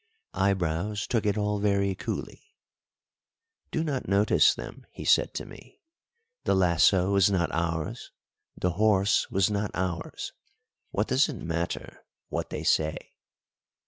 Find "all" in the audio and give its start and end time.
1.37-1.59